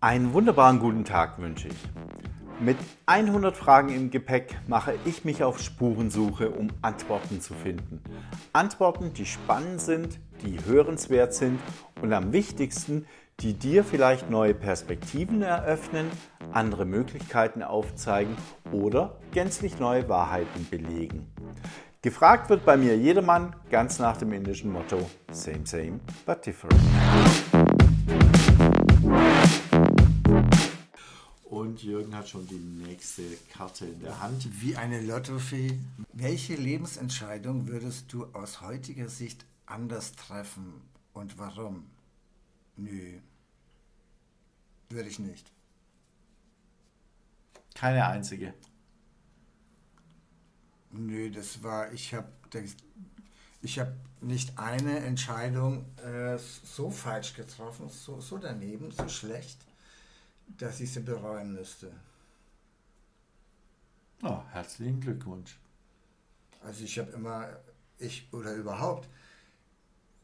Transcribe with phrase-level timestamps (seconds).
[0.00, 1.88] Einen wunderbaren guten Tag wünsche ich.
[2.60, 8.02] Mit 100 Fragen im Gepäck mache ich mich auf Spurensuche, um Antworten zu finden.
[8.52, 11.58] Antworten, die spannend sind, die hörenswert sind
[12.02, 13.06] und am wichtigsten,
[13.40, 16.10] die dir vielleicht neue Perspektiven eröffnen,
[16.52, 18.36] andere Möglichkeiten aufzeigen
[18.72, 21.32] oder gänzlich neue Wahrheiten belegen.
[22.02, 24.98] Gefragt wird bei mir jedermann ganz nach dem indischen Motto
[25.32, 26.76] Same, same, but different.
[31.56, 34.46] Und Jürgen hat schon die nächste Karte in der Hand.
[34.60, 35.78] Wie eine Lottofee.
[36.12, 40.82] Welche Lebensentscheidung würdest du aus heutiger Sicht anders treffen
[41.14, 41.86] und warum?
[42.76, 43.20] Nö.
[44.90, 45.50] Würde ich nicht.
[47.74, 48.52] Keine einzige.
[50.90, 52.28] Nö, das war, ich habe
[53.62, 59.56] ich hab nicht eine Entscheidung äh, so falsch getroffen, so, so daneben, so schlecht,
[60.46, 61.92] dass ich sie bereuen müsste.
[64.22, 65.58] Oh, herzlichen Glückwunsch.
[66.64, 67.48] Also ich habe immer,
[67.98, 69.08] ich oder überhaupt,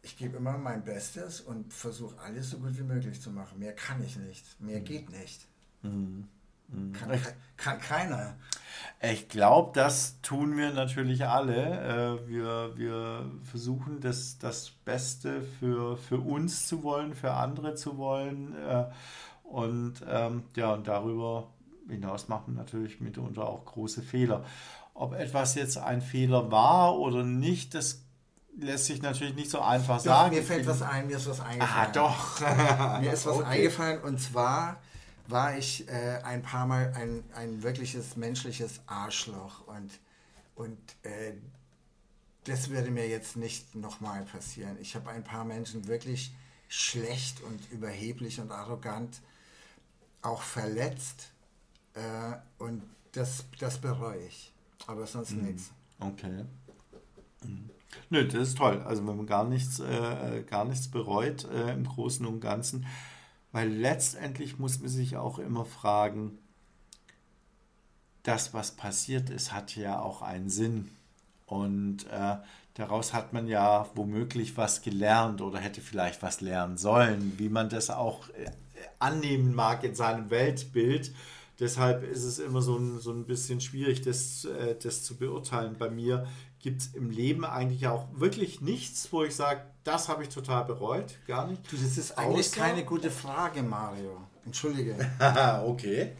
[0.02, 3.58] ich gebe immer mein Bestes und versuche alles so gut wie möglich zu machen.
[3.58, 4.84] Mehr kann ich nicht, mehr mhm.
[4.84, 5.46] geht nicht.
[5.82, 6.28] Mhm.
[6.68, 6.92] Mhm.
[6.92, 7.20] Kann,
[7.56, 8.36] kann, keiner.
[9.00, 12.18] Ich glaube, das tun wir natürlich alle.
[12.24, 17.98] Äh, wir, wir versuchen das, das Beste für, für uns zu wollen, für andere zu
[17.98, 18.56] wollen.
[19.52, 21.48] Äh, und ähm, ja, und darüber
[21.88, 24.44] hinaus machen natürlich mitunter auch große Fehler.
[24.94, 28.02] Ob etwas jetzt ein Fehler war oder nicht, das
[28.58, 30.34] lässt sich natürlich nicht so einfach doch, sagen.
[30.34, 31.88] Mir fällt was ein, mir ist was eingefallen.
[31.88, 32.40] Ah, doch.
[33.00, 33.46] mir ist was okay.
[33.46, 34.80] eingefallen und zwar
[35.28, 39.90] war ich äh, ein paar Mal ein, ein wirkliches menschliches Arschloch und,
[40.54, 41.32] und äh,
[42.44, 44.76] das würde mir jetzt nicht nochmal passieren.
[44.80, 46.34] Ich habe ein paar Menschen wirklich
[46.68, 49.20] schlecht und überheblich und arrogant
[50.22, 51.32] auch verletzt
[51.94, 54.52] äh, und das, das bereue ich.
[54.86, 55.46] Aber sonst mhm.
[55.46, 55.72] nichts.
[56.00, 56.44] Okay.
[57.44, 57.70] Mhm.
[58.10, 58.82] Nö, das ist toll.
[58.86, 62.86] Also wenn man gar nichts, äh, gar nichts bereut äh, im Großen und Ganzen,
[63.52, 66.38] weil letztendlich muss man sich auch immer fragen,
[68.22, 70.90] das, was passiert ist, hat ja auch einen Sinn.
[71.46, 72.36] Und äh,
[72.74, 77.68] daraus hat man ja womöglich was gelernt oder hätte vielleicht was lernen sollen, wie man
[77.68, 78.50] das auch äh,
[78.98, 81.12] annehmen mag in seinem Weltbild.
[81.60, 85.76] Deshalb ist es immer so ein, so ein bisschen schwierig, das, äh, das zu beurteilen.
[85.78, 86.26] Bei mir
[86.58, 90.64] gibt es im Leben eigentlich auch wirklich nichts, wo ich sage, das habe ich total
[90.64, 91.18] bereut.
[91.26, 91.70] Gar nicht.
[91.70, 94.22] Du, das ist eigentlich Außer keine gute Frage, Mario.
[94.44, 94.96] Entschuldige.
[95.66, 96.12] okay.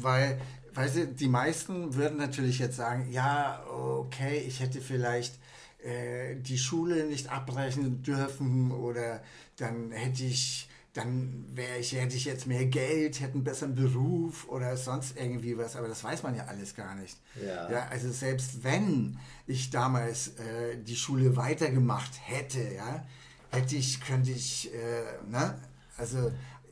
[0.00, 0.40] weil,
[0.74, 5.38] weißt du, die meisten würden natürlich jetzt sagen, ja, okay, ich hätte vielleicht
[5.84, 9.22] äh, die Schule nicht abbrechen dürfen oder
[9.56, 14.48] dann hätte ich dann wäre ich, hätte ich jetzt mehr Geld, hätte einen besseren Beruf
[14.48, 17.18] oder sonst irgendwie was, aber das weiß man ja alles gar nicht.
[17.44, 17.70] Ja.
[17.70, 19.18] ja also selbst wenn
[19.48, 23.04] ich damals äh, die Schule weitergemacht hätte, ja,
[23.50, 25.58] hätte ich, könnte ich, äh, ne,
[25.98, 26.30] also.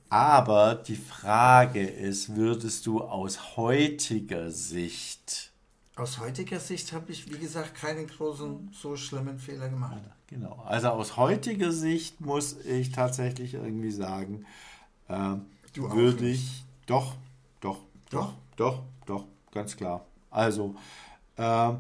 [0.09, 5.51] Aber die Frage ist, würdest du aus heutiger Sicht
[5.97, 10.00] aus heutiger Sicht habe ich, wie gesagt, keinen großen, so schlimmen Fehler gemacht.
[10.26, 10.62] Genau.
[10.66, 14.47] Also aus heutiger Sicht muss ich tatsächlich irgendwie sagen,
[15.08, 15.36] äh,
[15.75, 17.14] würde ich doch,
[17.60, 17.80] doch,
[18.10, 20.06] doch, doch, doch, ganz klar.
[20.30, 20.75] Also
[21.36, 21.72] äh,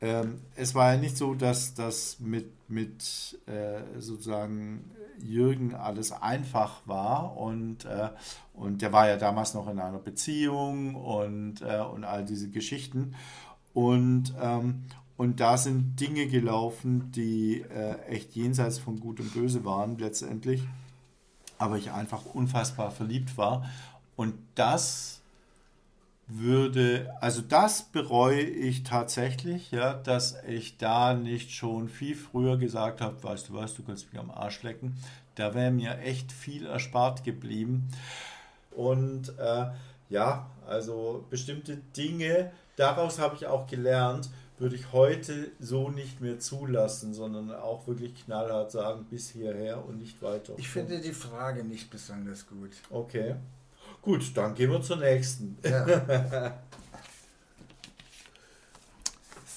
[0.00, 0.26] äh,
[0.56, 4.90] es war ja nicht so, dass das mit, mit äh, sozusagen
[5.22, 8.10] Jürgen alles einfach war und, äh,
[8.54, 13.14] und der war ja damals noch in einer Beziehung und, äh, und all diese Geschichten.
[13.74, 14.84] Und, ähm,
[15.16, 20.62] und da sind Dinge gelaufen, die äh, echt jenseits von Gut und Böse waren letztendlich.
[21.58, 23.68] Aber ich einfach unfassbar verliebt war.
[24.14, 25.17] Und das
[26.28, 33.00] würde, also das bereue ich tatsächlich, ja, dass ich da nicht schon viel früher gesagt
[33.00, 34.96] habe, weißt du was, du kannst mich am Arsch lecken.
[35.34, 37.88] Da wäre mir echt viel erspart geblieben.
[38.72, 39.66] Und äh,
[40.10, 46.38] ja, also bestimmte Dinge, daraus habe ich auch gelernt, würde ich heute so nicht mehr
[46.40, 50.54] zulassen, sondern auch wirklich knallhart sagen, bis hierher und nicht weiter.
[50.56, 52.72] Ich finde die Frage nicht besonders gut.
[52.90, 53.36] Okay.
[54.02, 55.58] Gut, dann gehen wir zur nächsten.
[55.62, 55.86] Ja.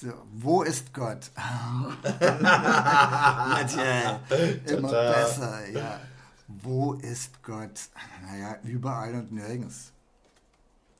[0.00, 1.30] so, wo ist Gott?
[2.20, 4.66] Natürlich.
[4.66, 6.00] Immer besser, ja.
[6.48, 7.80] Wo ist Gott?
[8.22, 9.92] Naja, überall und nirgends.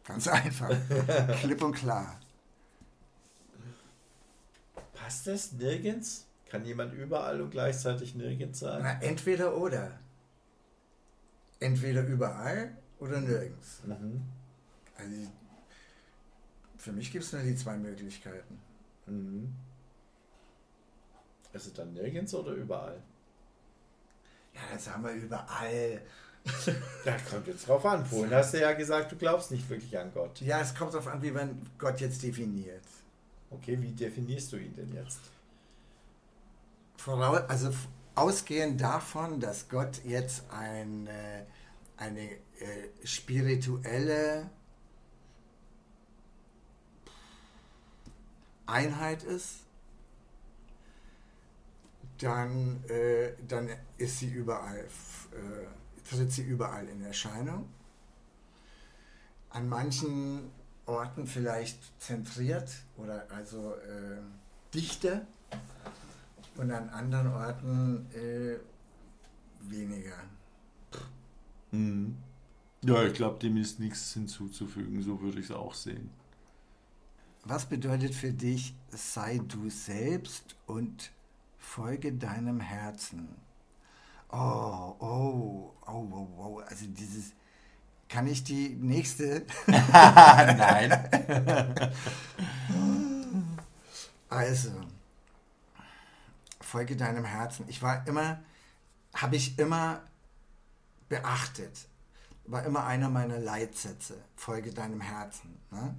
[0.05, 0.71] Ganz einfach.
[1.41, 2.19] Klipp und klar.
[4.95, 6.27] Passt das nirgends?
[6.49, 8.81] Kann jemand überall und gleichzeitig nirgends sein?
[8.83, 9.99] Na, entweder oder.
[11.61, 13.81] entweder überall oder nirgends.
[13.85, 14.23] Mhm.
[14.97, 15.17] Also
[16.79, 18.61] für mich gibt es nur die zwei Möglichkeiten.
[19.07, 19.53] Mhm.
[21.53, 23.03] Ist es dann nirgends oder überall?
[24.55, 26.01] Ja, das haben wir überall.
[27.05, 28.05] Da kommt jetzt drauf an.
[28.05, 30.41] Vorhin hast du ja gesagt, du glaubst nicht wirklich an Gott.
[30.41, 32.85] Ja, es kommt darauf an, wie man Gott jetzt definiert.
[33.51, 35.21] Okay, wie definierst du ihn denn jetzt?
[36.97, 37.71] Voraus, also
[38.17, 41.47] ausgehend davon, dass Gott jetzt eine,
[41.97, 42.29] eine
[42.63, 44.49] äh, spirituelle
[48.67, 49.61] Einheit ist,
[52.19, 53.69] dann, äh, dann
[53.99, 57.69] ist sie überall, äh, tritt sie überall in Erscheinung.
[59.51, 60.51] An manchen
[60.87, 64.21] Orten vielleicht zentriert oder also äh,
[64.73, 65.27] dichter
[66.57, 68.59] und an anderen Orten äh,
[69.61, 70.17] weniger.
[71.73, 72.17] Mhm.
[72.85, 76.11] Ja, ich glaube, dem ist nichts hinzuzufügen, so würde ich es auch sehen.
[77.45, 81.13] Was bedeutet für dich, sei du selbst und
[81.59, 83.29] folge deinem Herzen?
[84.31, 86.63] Oh, oh, oh, oh, oh.
[86.67, 87.33] Also dieses,
[88.09, 89.47] kann ich die nächste?
[89.67, 90.93] Nein.
[94.29, 94.71] also,
[96.61, 97.65] folge deinem Herzen.
[97.69, 98.41] Ich war immer,
[99.15, 100.03] habe ich immer
[101.09, 101.89] beachtet,
[102.45, 105.59] war immer einer meiner Leitsätze, folge deinem Herzen.
[105.71, 105.95] Ne?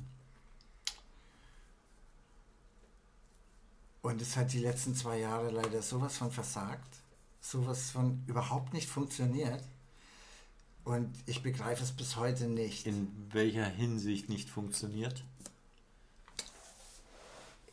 [4.02, 6.98] Und es hat die letzten zwei Jahre leider sowas von versagt,
[7.40, 9.64] sowas von überhaupt nicht funktioniert.
[10.84, 12.86] Und ich begreife es bis heute nicht.
[12.86, 15.24] In welcher Hinsicht nicht funktioniert?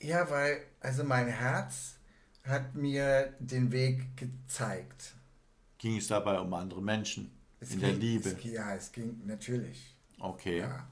[0.00, 1.96] Ja, weil, also mein Herz
[2.44, 5.14] hat mir den Weg gezeigt.
[5.78, 7.39] Ging es dabei um andere Menschen?
[7.60, 8.28] Es in ging, der Liebe?
[8.30, 9.94] Es, ja, es ging natürlich.
[10.18, 10.60] Okay.
[10.60, 10.88] Ja.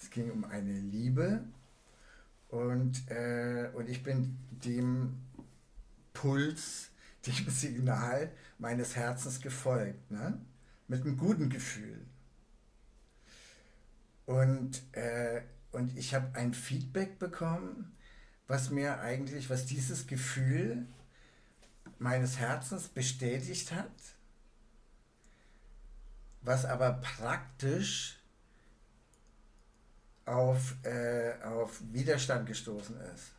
[0.00, 1.44] Es ging um eine Liebe
[2.48, 5.20] und, äh, und ich bin dem
[6.12, 6.90] Puls,
[7.26, 10.38] dem Signal meines Herzens gefolgt, ne?
[10.88, 12.04] mit einem guten Gefühl.
[14.26, 15.42] Und, äh,
[15.72, 17.96] und ich habe ein Feedback bekommen,
[18.46, 20.86] was mir eigentlich, was dieses Gefühl
[21.98, 23.92] meines Herzens bestätigt hat,
[26.44, 28.18] was aber praktisch
[30.26, 33.32] auf, äh, auf Widerstand gestoßen ist.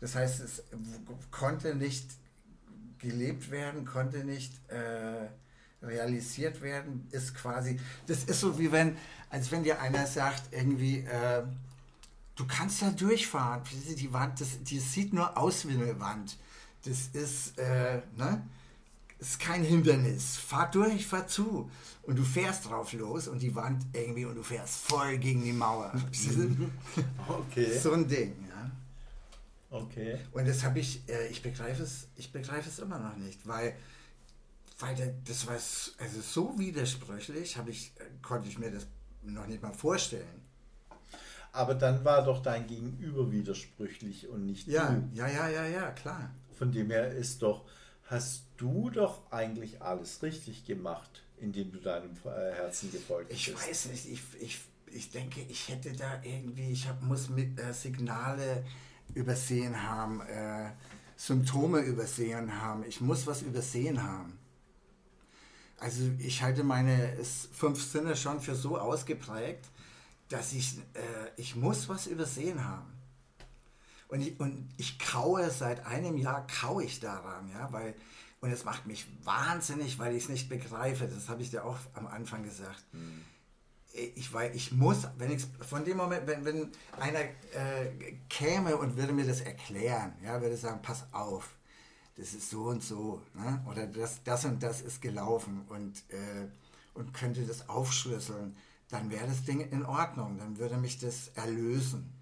[0.00, 0.62] Das heißt, es
[1.30, 2.08] konnte nicht
[2.98, 5.28] gelebt werden, konnte nicht äh,
[5.84, 8.96] realisiert werden, ist quasi, das ist so wie wenn,
[9.30, 11.42] als wenn dir einer sagt, irgendwie, äh,
[12.34, 13.62] du kannst da durchfahren,
[13.96, 16.36] die Wand, das, die sieht nur aus wie eine Wand.
[16.84, 18.42] Das ist, äh, ne?
[19.18, 20.36] Ist kein Hindernis.
[20.36, 21.70] Fahr durch, fahr zu.
[22.02, 25.52] Und du fährst drauf los und die Wand irgendwie und du fährst voll gegen die
[25.52, 25.92] Mauer.
[27.28, 27.78] okay.
[27.82, 28.70] So ein Ding, ja.
[29.70, 30.18] Okay.
[30.32, 33.76] Und das habe ich, äh, ich begreife es, ich begreife es immer noch nicht, weil,
[34.78, 38.86] weil das war also so widersprüchlich, ich, äh, konnte ich mir das
[39.22, 40.48] noch nicht mal vorstellen.
[41.52, 45.16] Aber dann war doch dein Gegenüber widersprüchlich und nicht ja, du.
[45.16, 46.30] Ja, ja, ja, ja, klar.
[46.56, 47.66] Von dem her ist doch,
[48.04, 53.48] hast du doch eigentlich alles richtig gemacht, indem du deinem äh, Herzen gefolgt bist.
[53.48, 54.60] Ich weiß nicht, ich, ich,
[54.92, 58.64] ich denke, ich hätte da irgendwie, ich hab, muss mit äh, Signale
[59.14, 60.70] übersehen haben, äh,
[61.16, 64.38] Symptome übersehen haben, ich muss was übersehen haben.
[65.80, 67.16] Also ich halte meine
[67.52, 69.64] fünf Sinne schon für so ausgeprägt,
[70.28, 72.92] dass ich, äh, ich muss was übersehen haben.
[74.08, 77.94] Und ich, und ich kaue seit einem Jahr, kaue ich daran, ja, weil,
[78.40, 81.06] und es macht mich wahnsinnig, weil ich es nicht begreife.
[81.06, 82.82] Das habe ich dir auch am Anfang gesagt.
[82.92, 83.24] Mhm.
[83.92, 88.96] Ich, weil ich muss, wenn ich von dem Moment, wenn, wenn einer äh, käme und
[88.96, 91.56] würde mir das erklären, ja, würde sagen, pass auf,
[92.16, 93.64] das ist so und so, ne?
[93.68, 96.46] oder das, das und das ist gelaufen und, äh,
[96.94, 98.56] und könnte das aufschlüsseln,
[98.88, 102.12] dann wäre das Ding in Ordnung, dann würde mich das erlösen.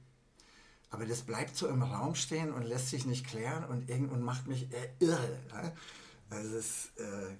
[0.90, 4.46] Aber das bleibt so im Raum stehen und lässt sich nicht klären und, und macht
[4.46, 5.38] mich äh, irre.
[5.52, 5.72] Ne?
[6.30, 7.34] Also es äh,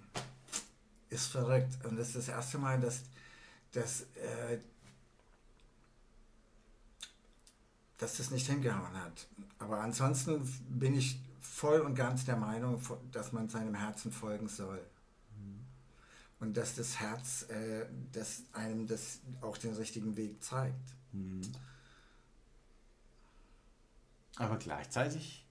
[1.11, 1.85] ist verrückt.
[1.85, 3.03] Und das ist das erste Mal, dass,
[3.73, 4.59] dass, äh,
[7.99, 9.27] dass das nicht hingehauen hat.
[9.59, 12.81] Aber ansonsten bin ich voll und ganz der Meinung,
[13.13, 14.85] dass man seinem Herzen folgen soll.
[15.37, 15.61] Mhm.
[16.41, 20.95] Und dass das Herz äh, dass einem das auch den richtigen Weg zeigt.
[21.13, 21.41] Mhm.
[24.37, 25.46] Aber gleichzeitig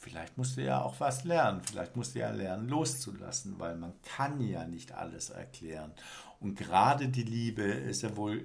[0.00, 1.60] vielleicht musst du ja auch was lernen.
[1.62, 5.92] Vielleicht musst du ja lernen, loszulassen, weil man kann ja nicht alles erklären.
[6.40, 8.42] Und gerade die Liebe ist ja wohl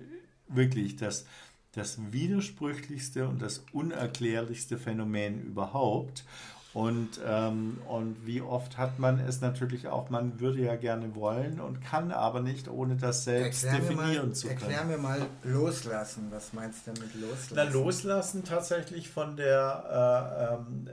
[0.47, 1.25] wirklich das,
[1.71, 6.25] das widersprüchlichste und das unerklärlichste Phänomen überhaupt.
[6.74, 11.62] Und, ähm, und wie oft hat man es natürlich auch, man würde ja gerne wollen
[11.62, 14.59] und kann aber nicht, ohne das selbst erklär definieren mal, zu können.
[14.59, 16.27] Erklär mir mal loslassen.
[16.31, 17.53] Was meinst du damit loslassen?
[17.55, 20.89] Na, loslassen tatsächlich von der, äh, ähm,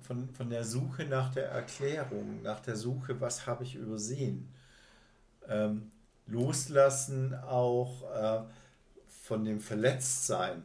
[0.00, 4.52] von, von der Suche nach der Erklärung, nach der Suche, was habe ich übersehen.
[5.48, 5.90] Ähm,
[6.26, 8.42] loslassen auch äh,
[9.08, 10.62] von dem Verletztsein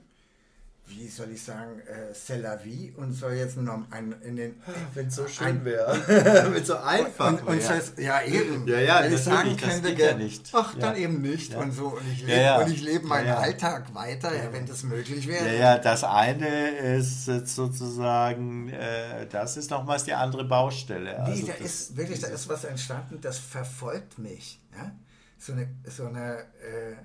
[0.89, 4.55] wie soll ich sagen, äh, c'est la vie und soll jetzt noch ein, in den.
[4.93, 5.96] Wenn es so schön wäre.
[6.08, 7.81] Wenn es so einfach wäre.
[7.98, 8.67] Ja, eben.
[8.67, 10.50] Ja, ja, Wenn ich sagen könnte, ja nicht.
[10.53, 11.03] ach, dann ja.
[11.03, 11.53] eben nicht.
[11.55, 11.88] Und so.
[11.88, 15.46] Und ich lebe leb meinen Alltag weiter, wenn das möglich wäre.
[15.48, 21.19] Ja, ja, das eine ist sozusagen, äh, das ist nochmals die andere Baustelle.
[21.19, 24.60] Also da ist wirklich, da ist was entstanden, das verfolgt mich.
[24.75, 24.91] Ja?
[25.38, 26.96] So eine, so eine äh,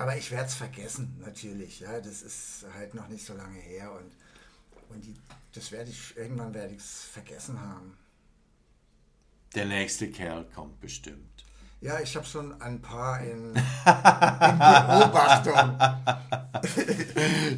[0.00, 1.80] aber ich werde es vergessen, natürlich.
[1.80, 4.10] Ja, das ist halt noch nicht so lange her und,
[4.88, 5.14] und die,
[5.52, 7.98] das werde ich, irgendwann werde ich es vergessen haben.
[9.54, 11.44] Der nächste Kerl kommt bestimmt.
[11.82, 13.62] Ja, ich habe schon ein paar in, in
[14.94, 15.78] Beobachtung.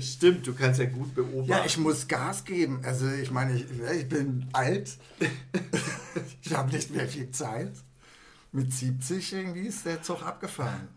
[0.01, 1.49] Stimmt, du kannst ja gut beobachten.
[1.49, 2.81] Ja, ich muss Gas geben.
[2.85, 4.99] Also ich meine, ich, ich bin alt.
[6.43, 7.73] ich habe nicht mehr viel Zeit.
[8.51, 10.89] Mit 70 irgendwie ist der Zug abgefahren.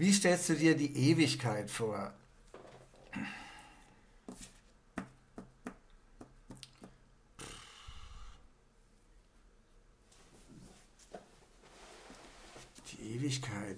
[0.00, 2.14] Wie stellst du dir die Ewigkeit vor?
[12.90, 13.76] Die Ewigkeit.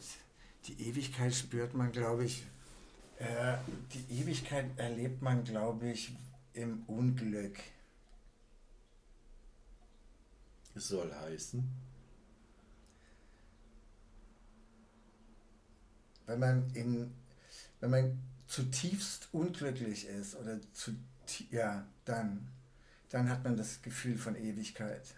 [0.68, 2.44] Die Ewigkeit spürt man, glaube ich,
[3.18, 3.56] äh,
[3.92, 6.12] die Ewigkeit erlebt man, glaube ich,
[6.54, 7.58] im Unglück.
[10.76, 11.91] Es soll heißen.
[16.26, 17.12] Wenn man in,
[17.80, 20.94] wenn man zutiefst unglücklich ist oder zu,
[21.50, 22.48] ja, dann,
[23.10, 25.14] dann hat man das Gefühl von Ewigkeit.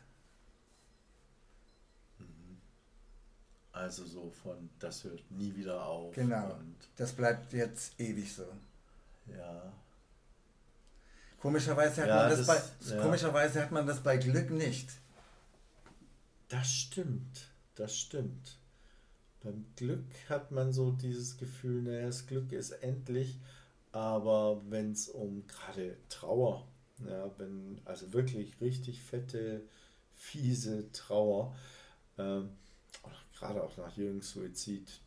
[2.18, 2.58] Mhm.
[3.72, 6.14] Also so von, das hört nie wieder auf.
[6.14, 6.58] Genau.
[6.96, 8.46] das bleibt jetzt ewig so.
[9.26, 9.72] Ja.
[11.40, 13.02] Komischerweise hat, ja, man das, das bei, ja.
[13.02, 14.88] komischerweise hat man das bei Glück nicht.
[16.48, 17.48] Das stimmt.
[17.74, 18.58] Das stimmt.
[19.44, 23.38] Beim Glück hat man so dieses Gefühl, naja, das Glück ist endlich,
[23.92, 26.66] aber wenn es um gerade Trauer,
[27.06, 29.62] ja, wenn, also wirklich richtig fette,
[30.14, 31.54] fiese Trauer,
[32.16, 32.40] äh,
[33.38, 35.00] gerade auch nach Jürgens Suizid,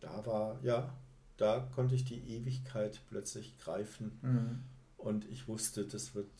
[0.00, 0.94] da war, ja,
[1.38, 4.62] da konnte ich die Ewigkeit plötzlich greifen mhm.
[4.98, 6.30] und ich wusste, das wird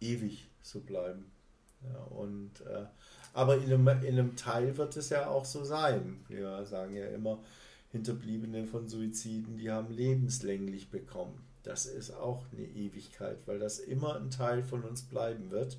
[0.00, 1.30] ewig so bleiben.
[1.90, 2.86] Ja, und äh,
[3.34, 6.24] aber in einem, in einem Teil wird es ja auch so sein.
[6.28, 7.38] Wir sagen ja immer,
[7.92, 11.42] Hinterbliebene von Suiziden, die haben lebenslänglich bekommen.
[11.62, 15.78] Das ist auch eine Ewigkeit, weil das immer ein Teil von uns bleiben wird.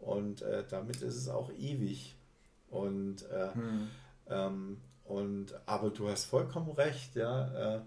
[0.00, 2.16] Und äh, damit ist es auch ewig.
[2.70, 3.88] Und, äh, hm.
[4.28, 7.76] ähm, und aber du hast vollkommen recht, ja.
[7.76, 7.80] Äh,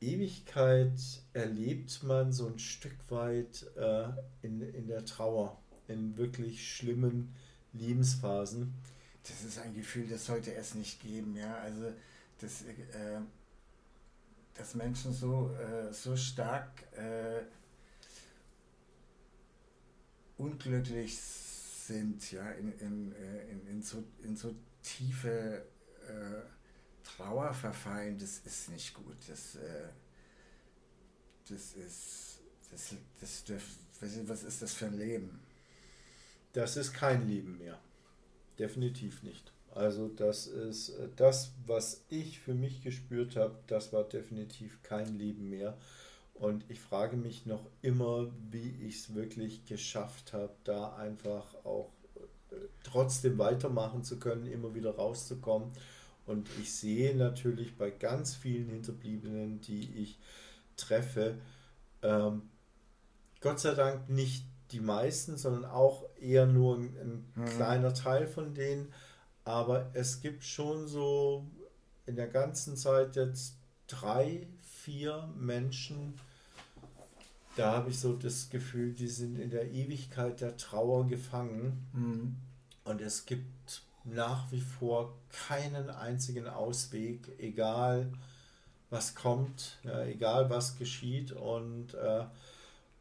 [0.00, 0.98] Ewigkeit
[1.34, 4.08] erlebt man so ein Stück weit äh,
[4.42, 5.58] in, in der Trauer,
[5.90, 7.34] in wirklich schlimmen
[7.72, 8.74] Lebensphasen.
[9.22, 11.56] Das ist ein Gefühl, das sollte es nicht geben, ja.
[11.56, 11.92] Also
[12.38, 13.20] das, äh,
[14.54, 17.42] dass Menschen so, äh, so stark äh,
[20.38, 25.66] unglücklich sind, ja, in, in, äh, in, in, so, in so tiefe
[26.08, 26.42] äh,
[27.04, 29.16] Trauer verfallen, das ist nicht gut.
[29.28, 29.88] Das, äh,
[31.48, 32.38] das ist,
[32.70, 35.40] das, das, das, was ist das für ein Leben?
[36.52, 37.78] Das ist kein Leben mehr.
[38.58, 39.52] Definitiv nicht.
[39.74, 45.18] Also das ist äh, das, was ich für mich gespürt habe, das war definitiv kein
[45.18, 45.76] Leben mehr.
[46.34, 51.92] Und ich frage mich noch immer, wie ich es wirklich geschafft habe, da einfach auch
[52.16, 55.70] äh, trotzdem weitermachen zu können, immer wieder rauszukommen.
[56.26, 60.18] Und ich sehe natürlich bei ganz vielen Hinterbliebenen, die ich
[60.76, 61.36] treffe,
[62.02, 62.42] ähm,
[63.40, 67.44] Gott sei Dank nicht die meisten, sondern auch eher nur ein, ein mhm.
[67.46, 68.92] kleiner Teil von denen.
[69.44, 71.46] Aber es gibt schon so
[72.06, 73.54] in der ganzen Zeit jetzt
[73.86, 76.14] drei, vier Menschen,
[77.56, 81.86] da habe ich so das Gefühl, die sind in der Ewigkeit der Trauer gefangen.
[81.92, 82.36] Mhm.
[82.84, 88.12] Und es gibt nach wie vor keinen einzigen Ausweg, egal
[88.88, 91.32] was kommt, ja, egal was geschieht.
[91.32, 92.24] Und, äh,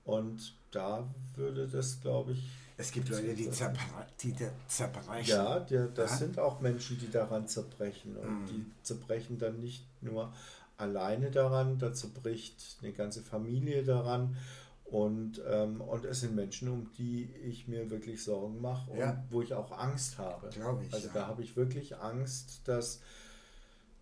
[0.05, 2.49] und da würde das, glaube ich.
[2.77, 3.87] Es gibt Leute, die, zerbrechen.
[4.23, 4.35] Die
[4.67, 5.25] zerbrechen.
[5.25, 6.17] Ja, die, das ja?
[6.17, 8.15] sind auch Menschen, die daran zerbrechen.
[8.15, 8.47] Und mm.
[8.47, 10.31] die zerbrechen dann nicht nur
[10.77, 14.37] alleine daran, da zerbricht eine ganze Familie daran.
[14.85, 19.23] Und, ähm, und es sind Menschen, um die ich mir wirklich Sorgen mache und ja.
[19.29, 20.49] wo ich auch Angst habe.
[20.49, 20.93] Glaube ich.
[20.93, 21.13] Also ja.
[21.13, 23.01] da habe ich wirklich Angst, dass,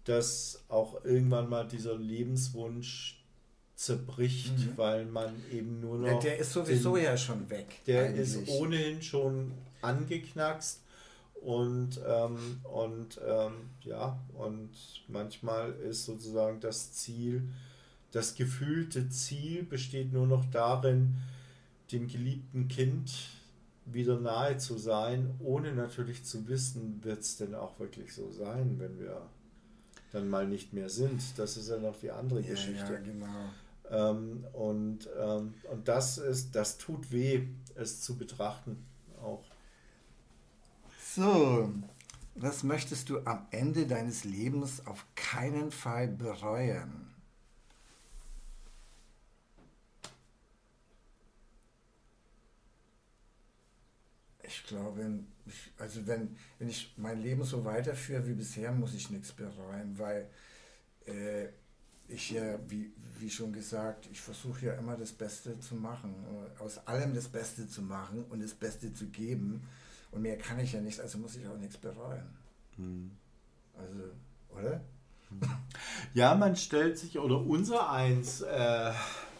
[0.05, 3.16] dass auch irgendwann mal dieser Lebenswunsch
[3.77, 4.73] zerbricht, mhm.
[4.75, 6.19] weil man eben nur noch.
[6.19, 7.81] Der ist sowieso den, ja schon weg.
[7.85, 8.35] Der eigentlich.
[8.35, 10.81] ist ohnehin schon angeknackst
[11.35, 14.71] und, ähm, und ähm, ja, und
[15.07, 17.47] manchmal ist sozusagen das Ziel,
[18.11, 21.17] das gefühlte Ziel besteht nur noch darin,
[21.91, 23.11] dem geliebten Kind
[23.85, 28.79] wieder nahe zu sein, ohne natürlich zu wissen, wird es denn auch wirklich so sein,
[28.79, 29.21] wenn wir
[30.11, 31.21] dann mal nicht mehr sind.
[31.37, 32.93] Das ist ja noch die andere ja, Geschichte.
[32.93, 33.27] Ja, genau.
[33.89, 38.85] Ähm, und, ähm, und das ist, das tut weh, es zu betrachten
[39.21, 39.43] auch.
[41.15, 41.73] So,
[42.35, 47.13] was möchtest du am Ende deines Lebens auf keinen Fall bereuen?
[54.43, 59.09] Ich glaube, ich, also wenn, wenn ich mein Leben so weiterführe wie bisher, muss ich
[59.09, 60.29] nichts bereuen, weil
[61.05, 61.47] äh,
[62.07, 66.13] ich ja, wie, wie schon gesagt, ich versuche ja immer das Beste zu machen,
[66.59, 69.61] aus allem das Beste zu machen und das Beste zu geben.
[70.11, 72.27] Und mehr kann ich ja nicht, also muss ich auch nichts bereuen.
[72.77, 73.11] Hm.
[73.77, 74.03] Also,
[74.57, 74.81] oder?
[76.13, 78.91] Ja, man stellt sich, oder unser Eins äh,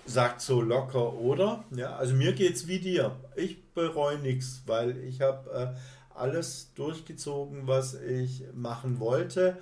[0.06, 1.64] sagt so locker, oder?
[1.76, 3.16] Ja, also mir geht es wie dir.
[3.36, 9.58] Ich bereue nichts, weil ich habe äh, alles durchgezogen, was ich machen wollte.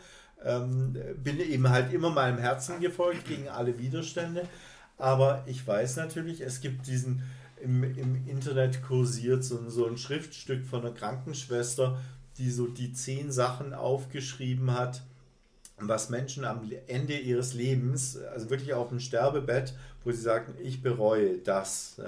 [0.45, 4.47] Ähm, bin eben halt immer meinem Herzen gefolgt gegen alle Widerstände.
[4.97, 7.23] Aber ich weiß natürlich, es gibt diesen
[7.61, 11.99] im, im Internet kursiert so, so ein Schriftstück von einer Krankenschwester,
[12.37, 15.01] die so die zehn Sachen aufgeschrieben hat,
[15.77, 20.81] was Menschen am Ende ihres Lebens, also wirklich auf dem Sterbebett, wo sie sagen, ich
[20.81, 21.99] bereue das.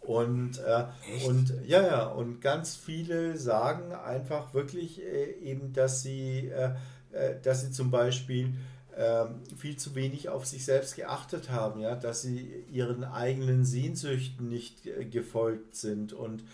[0.00, 0.84] Und, äh,
[1.26, 6.70] und ja, ja, und ganz viele sagen einfach wirklich äh, eben, dass sie, äh
[7.42, 8.54] dass sie zum Beispiel
[8.96, 14.48] ähm, viel zu wenig auf sich selbst geachtet haben, ja, dass sie ihren eigenen Sehnsüchten
[14.48, 16.44] nicht äh, gefolgt sind und,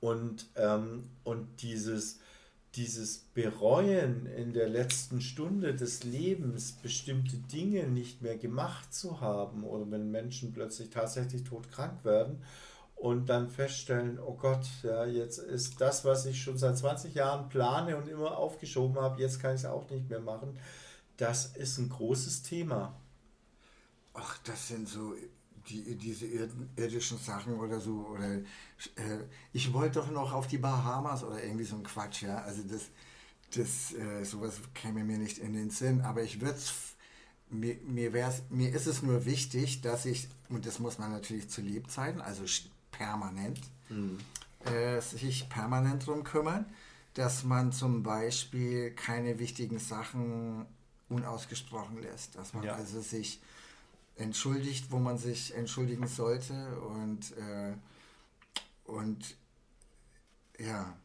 [0.00, 2.20] und, ähm, und dieses,
[2.76, 9.64] dieses Bereuen in der letzten Stunde des Lebens, bestimmte Dinge nicht mehr gemacht zu haben
[9.64, 12.42] oder wenn Menschen plötzlich tatsächlich todkrank werden
[13.00, 17.48] und dann feststellen, oh Gott, ja, jetzt ist das, was ich schon seit 20 Jahren
[17.48, 20.58] plane und immer aufgeschoben habe, jetzt kann ich es auch nicht mehr machen
[21.18, 22.98] das ist ein großes Thema.
[24.14, 25.14] Ach, das sind so
[25.68, 28.06] die, diese irdischen Sachen oder so.
[28.14, 32.38] Oder äh, ich wollte doch noch auf die Bahamas oder irgendwie so ein Quatsch, ja.
[32.38, 32.82] Also das,
[33.54, 36.00] das äh, sowas käme mir nicht in den Sinn.
[36.00, 36.58] Aber ich würde
[37.50, 41.60] mir, mir, mir ist es nur wichtig, dass ich, und das muss man natürlich zu
[41.60, 42.44] Lebzeiten, also
[42.98, 44.18] permanent, mhm.
[44.64, 46.66] äh, sich permanent drum kümmern,
[47.14, 50.66] dass man zum Beispiel keine wichtigen Sachen
[51.08, 52.36] unausgesprochen lässt.
[52.36, 52.74] Dass man ja.
[52.74, 53.40] also sich
[54.16, 57.74] entschuldigt, wo man sich entschuldigen sollte und, äh,
[58.84, 59.36] und
[60.58, 60.96] ja.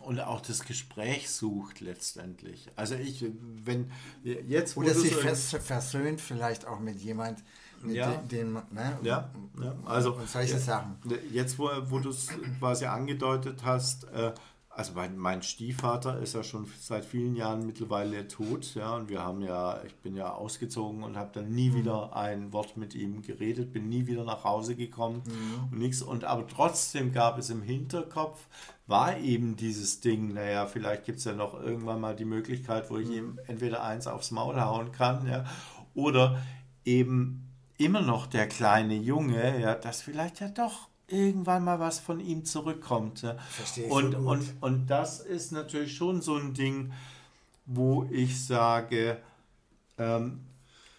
[0.00, 2.68] Und auch das Gespräch sucht letztendlich.
[2.74, 3.92] Also ich, wenn
[4.24, 4.76] jetzt...
[4.76, 7.44] Oder sich so versöhnt vielleicht auch mit jemand,
[7.82, 8.16] mit ja.
[8.16, 8.98] dem, ne?
[9.02, 9.30] ja,
[9.62, 10.96] ja, also und solche Sachen.
[11.30, 12.26] Jetzt, wo, wo du es
[12.58, 14.32] quasi angedeutet hast, äh,
[14.78, 19.24] also mein, mein, Stiefvater ist ja schon seit vielen Jahren mittlerweile tot, ja, und wir
[19.24, 21.74] haben ja, ich bin ja ausgezogen und habe dann nie mhm.
[21.74, 25.72] wieder ein Wort mit ihm geredet, bin nie wieder nach Hause gekommen mhm.
[25.72, 26.00] und nichts.
[26.00, 28.46] Und aber trotzdem gab es im Hinterkopf,
[28.86, 32.98] war eben dieses Ding, naja, vielleicht gibt es ja noch irgendwann mal die Möglichkeit, wo
[32.98, 33.14] ich mhm.
[33.14, 35.44] ihm entweder eins aufs Maul hauen kann, ja,
[35.94, 36.40] oder
[36.84, 42.20] eben immer noch der kleine Junge, ja, das vielleicht ja doch irgendwann mal was von
[42.20, 43.26] ihm zurückkommt.
[43.50, 46.92] Verstehe und, so und, und das ist natürlich schon so ein Ding,
[47.66, 49.18] wo ich sage,
[49.98, 50.40] ähm,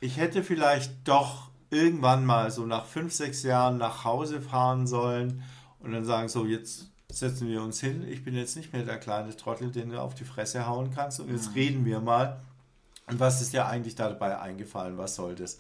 [0.01, 5.43] ich hätte vielleicht doch irgendwann mal so nach fünf, sechs Jahren nach Hause fahren sollen
[5.79, 8.99] und dann sagen, so jetzt setzen wir uns hin, ich bin jetzt nicht mehr der
[8.99, 11.53] kleine Trottel, den du auf die Fresse hauen kannst und jetzt mhm.
[11.53, 12.39] reden wir mal.
[13.07, 14.97] Und was ist dir eigentlich dabei eingefallen?
[14.97, 15.57] Was soll das?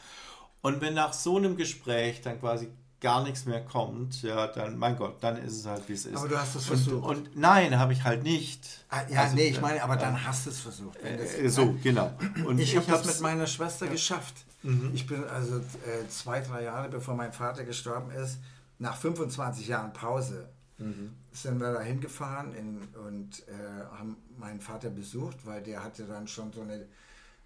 [0.61, 2.69] Und wenn nach so einem Gespräch dann quasi
[3.01, 6.17] gar nichts mehr kommt, ja, dann, mein Gott, dann ist es halt, wie es ist.
[6.17, 7.05] Aber du hast es versucht.
[7.05, 8.85] Und, und nein, habe ich halt nicht.
[8.89, 10.97] Ah, ja, also, nee, ich meine, aber dann hast du es versucht.
[11.01, 12.11] Äh, so, genau.
[12.45, 13.91] Und ich, ich habe das mit meiner Schwester ja.
[13.91, 14.35] geschafft.
[14.63, 14.91] Mhm.
[14.93, 18.39] Ich bin also äh, zwei, drei Jahre bevor mein Vater gestorben ist,
[18.79, 21.13] nach 25 Jahren Pause, mhm.
[21.31, 26.27] sind wir da hingefahren in, und äh, haben meinen Vater besucht, weil der hatte dann
[26.27, 26.85] schon so eine,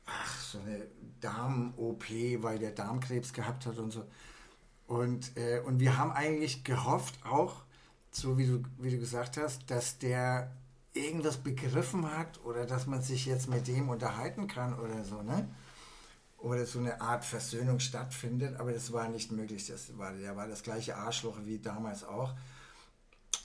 [0.07, 0.87] ach, so eine
[1.21, 2.05] Darm-OP,
[2.41, 4.03] weil der Darmkrebs gehabt hat und so.
[4.87, 7.63] Und, äh, und wir haben eigentlich gehofft, auch,
[8.11, 10.51] so wie du, wie du gesagt hast, dass der
[10.93, 15.47] irgendwas begriffen hat oder dass man sich jetzt mit dem unterhalten kann oder so, ne?
[16.37, 19.67] Oder so eine Art Versöhnung stattfindet, aber das war nicht möglich.
[19.67, 22.33] Das war, der war das gleiche Arschloch wie damals auch.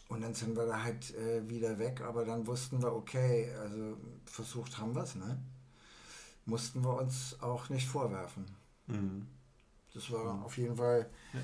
[0.08, 3.96] Und dann sind wir da halt äh, wieder weg, aber dann wussten wir, okay, also
[4.24, 5.38] versucht haben wir es, ne?
[6.44, 8.46] Mussten wir uns auch nicht vorwerfen.
[8.86, 9.26] Mhm.
[9.94, 10.42] Das war mhm.
[10.44, 11.40] auf jeden Fall ja.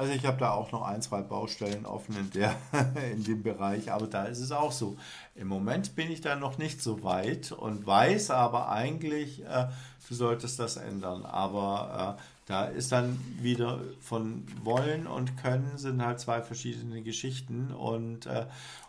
[0.00, 2.56] Also ich habe da auch noch ein, zwei Baustellen offen in, der,
[3.12, 4.96] in dem Bereich, aber da ist es auch so.
[5.34, 9.68] Im Moment bin ich da noch nicht so weit und weiß aber eigentlich, äh,
[10.08, 11.26] du solltest das ändern.
[11.26, 17.70] Aber äh, da ist dann wieder von wollen und können sind halt zwei verschiedene Geschichten
[17.70, 18.46] und, äh,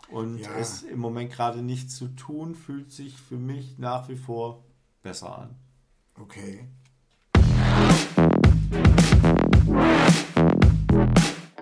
[0.08, 0.48] und ja.
[0.58, 4.64] es im Moment gerade nicht zu tun, fühlt sich für mich nach wie vor
[5.02, 5.56] besser an.
[6.18, 6.66] Okay.